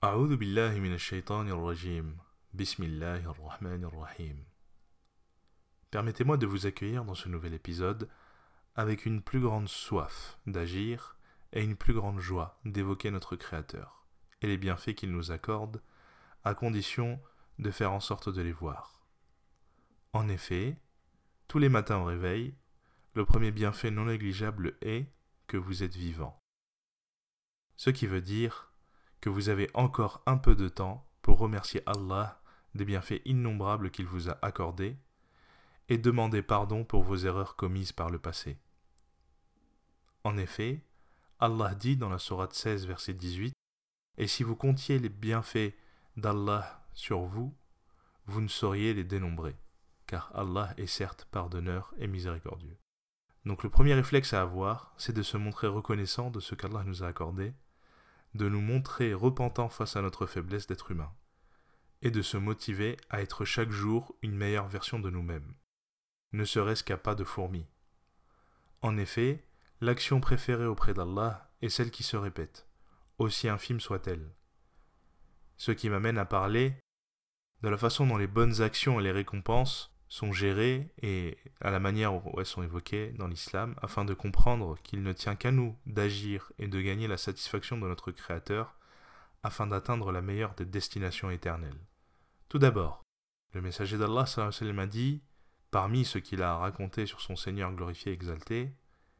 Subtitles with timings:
[0.00, 2.17] أعوذ بالله من الشيطان الرجيم
[2.53, 4.45] بسم الله الرحمن الرحيم
[5.91, 8.09] Permettez-moi de vous accueillir dans ce nouvel épisode
[8.75, 11.17] avec une plus grande soif d'agir
[11.53, 14.07] et une plus grande joie d'évoquer notre Créateur
[14.41, 15.83] et les bienfaits qu'il nous accorde,
[16.43, 17.21] à condition
[17.59, 19.05] de faire en sorte de les voir.
[20.13, 20.77] En effet,
[21.47, 22.55] tous les matins au réveil,
[23.13, 25.05] le premier bienfait non négligeable est
[25.45, 26.39] que vous êtes vivant.
[27.75, 28.69] Ce qui veut dire
[29.21, 32.41] que vous avez encore un peu de temps pour remercier Allah
[32.73, 34.97] des bienfaits innombrables qu'il vous a accordés
[35.89, 38.57] et demander pardon pour vos erreurs commises par le passé.
[40.23, 40.83] En effet,
[41.39, 43.53] Allah dit dans la Sourate 16, verset 18
[44.17, 45.73] Et si vous comptiez les bienfaits
[46.17, 47.55] d'Allah sur vous,
[48.27, 49.55] vous ne sauriez les dénombrer,
[50.07, 52.77] car Allah est certes pardonneur et miséricordieux.
[53.45, 57.03] Donc le premier réflexe à avoir, c'est de se montrer reconnaissant de ce qu'Allah nous
[57.03, 57.53] a accordé,
[58.33, 61.13] de nous montrer repentant face à notre faiblesse d'être humain,
[62.01, 65.53] et de se motiver à être chaque jour une meilleure version de nous-mêmes,
[66.33, 67.67] ne serait-ce qu'à pas de fourmis.
[68.81, 69.45] En effet,
[69.81, 72.67] l'action préférée auprès d'Allah est celle qui se répète,
[73.17, 74.33] aussi infime soit-elle.
[75.57, 76.75] Ce qui m'amène à parler
[77.61, 81.79] de la façon dont les bonnes actions et les récompenses sont gérées et à la
[81.79, 85.77] manière où elles sont évoquées dans l'islam afin de comprendre qu'il ne tient qu'à nous
[85.85, 88.75] d'agir et de gagner la satisfaction de notre Créateur
[89.41, 91.79] afin d'atteindre la meilleure des destinations éternelles.
[92.49, 93.05] Tout d'abord,
[93.53, 95.21] le messager d'Allah a dit,
[95.71, 98.73] parmi ce qu'il a raconté sur son Seigneur glorifié et exalté,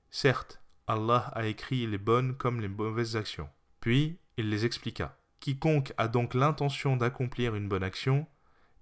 [0.10, 3.50] certes, Allah a écrit les bonnes comme les mauvaises actions.
[3.80, 5.18] Puis, il les expliqua.
[5.40, 8.28] Quiconque a donc l'intention d'accomplir une bonne action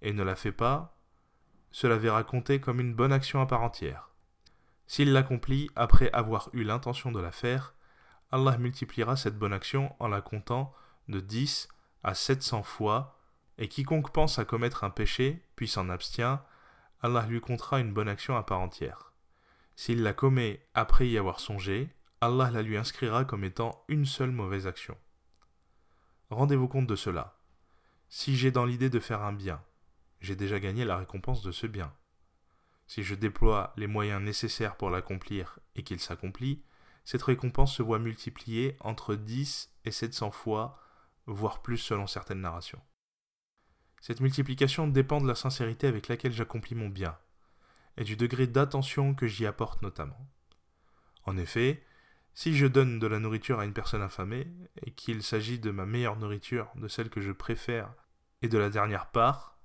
[0.02, 0.99] et ne la fait pas,
[1.72, 4.10] cela verra compter comme une bonne action à part entière.
[4.88, 7.76] S'il l'accomplit après avoir eu l'intention de la faire,
[8.32, 10.74] Allah multipliera cette bonne action en la comptant
[11.08, 11.68] de 10
[12.04, 13.20] à 700 fois,
[13.58, 16.42] et quiconque pense à commettre un péché, puis s'en abstient,
[17.02, 19.14] Allah lui comptera une bonne action à part entière.
[19.76, 21.90] S'il la commet après y avoir songé,
[22.22, 24.98] Allah la lui inscrira comme étant une seule mauvaise action.
[26.30, 27.38] Rendez-vous compte de cela.
[28.10, 29.62] Si j'ai dans l'idée de faire un bien,
[30.22, 31.94] j'ai déjà gagné la récompense de ce bien.
[32.88, 36.64] Si je déploie les moyens nécessaires pour l'accomplir et qu'il s'accomplit,
[37.06, 40.80] cette récompense se voit multipliée entre 10 et 700 fois,
[41.26, 42.82] voire plus selon certaines narrations.
[44.02, 47.18] Cette multiplication dépend de la sincérité avec laquelle j'accomplis mon bien,
[47.98, 50.28] et du degré d'attention que j'y apporte notamment.
[51.26, 51.84] En effet,
[52.34, 54.48] si je donne de la nourriture à une personne affamée,
[54.84, 57.94] et qu'il s'agit de ma meilleure nourriture, de celle que je préfère,
[58.42, 59.59] et de la dernière part,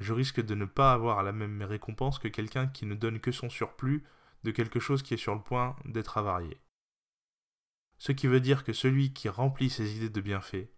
[0.00, 3.32] je risque de ne pas avoir la même récompense que quelqu'un qui ne donne que
[3.32, 4.02] son surplus
[4.44, 6.58] de quelque chose qui est sur le point d'être avarié.
[7.98, 10.72] Ce qui veut dire que celui qui remplit ses idées de bienfait,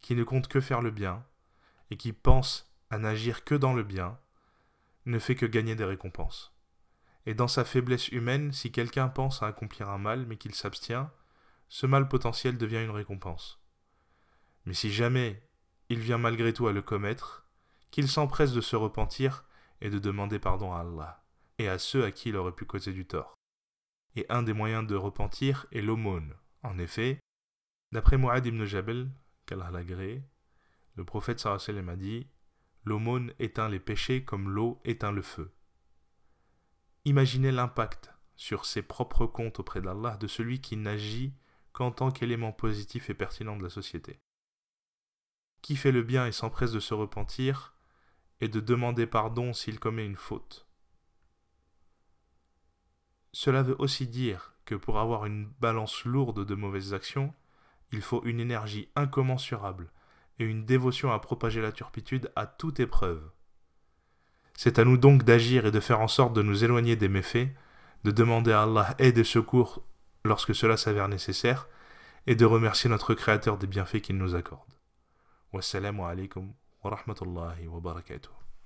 [0.00, 1.24] qui ne compte que faire le bien,
[1.90, 4.18] et qui pense à n'agir que dans le bien,
[5.04, 6.52] ne fait que gagner des récompenses.
[7.26, 11.10] Et dans sa faiblesse humaine, si quelqu'un pense à accomplir un mal mais qu'il s'abstient,
[11.68, 13.60] ce mal potentiel devient une récompense.
[14.64, 15.48] Mais si jamais
[15.88, 17.45] il vient malgré tout à le commettre,
[17.96, 19.46] qu'il s'empresse de se repentir
[19.80, 21.24] et de demander pardon à Allah,
[21.56, 23.38] et à ceux à qui il aurait pu causer du tort.
[24.16, 26.34] Et un des moyens de repentir est l'aumône.
[26.62, 27.18] En effet,
[27.92, 29.08] d'après Mu'ad ibn Jabal,
[29.46, 32.26] qu'Allah le prophète sallallahu a dit
[32.84, 35.54] L'aumône éteint les péchés comme l'eau éteint le feu.
[37.06, 41.32] Imaginez l'impact sur ses propres comptes auprès d'Allah de celui qui n'agit
[41.72, 44.20] qu'en tant qu'élément positif et pertinent de la société.
[45.62, 47.72] Qui fait le bien et s'empresse de se repentir
[48.40, 50.66] et de demander pardon s'il commet une faute.
[53.32, 57.34] Cela veut aussi dire que pour avoir une balance lourde de mauvaises actions,
[57.92, 59.90] il faut une énergie incommensurable
[60.38, 63.30] et une dévotion à propager la turpitude à toute épreuve.
[64.54, 67.48] C'est à nous donc d'agir et de faire en sorte de nous éloigner des méfaits,
[68.04, 69.82] de demander à Allah aide et secours
[70.24, 71.68] lorsque cela s'avère nécessaire,
[72.26, 74.72] et de remercier notre Créateur des bienfaits qu'il nous accorde.
[75.52, 76.52] Wassalamu alaikum
[76.86, 78.45] ورحمة الله وبركاته.